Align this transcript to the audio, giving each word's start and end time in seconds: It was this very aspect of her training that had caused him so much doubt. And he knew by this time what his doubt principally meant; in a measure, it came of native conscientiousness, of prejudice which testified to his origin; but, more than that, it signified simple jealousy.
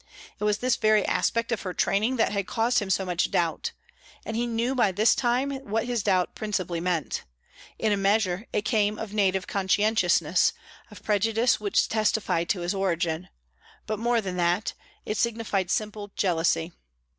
It 0.39 0.43
was 0.45 0.57
this 0.57 0.77
very 0.77 1.05
aspect 1.05 1.51
of 1.51 1.61
her 1.61 1.75
training 1.75 2.15
that 2.15 2.31
had 2.31 2.47
caused 2.47 2.79
him 2.79 2.89
so 2.89 3.05
much 3.05 3.29
doubt. 3.29 3.71
And 4.25 4.35
he 4.35 4.47
knew 4.47 4.73
by 4.73 4.91
this 4.91 5.13
time 5.13 5.51
what 5.59 5.85
his 5.85 6.01
doubt 6.01 6.33
principally 6.33 6.79
meant; 6.79 7.23
in 7.77 7.91
a 7.91 7.97
measure, 7.97 8.47
it 8.51 8.63
came 8.65 8.97
of 8.97 9.13
native 9.13 9.45
conscientiousness, 9.45 10.53
of 10.89 11.03
prejudice 11.03 11.59
which 11.59 11.87
testified 11.87 12.49
to 12.49 12.61
his 12.61 12.73
origin; 12.73 13.29
but, 13.85 13.99
more 13.99 14.21
than 14.21 14.37
that, 14.37 14.73
it 15.05 15.17
signified 15.17 15.69
simple 15.69 16.09
jealousy. 16.15 16.71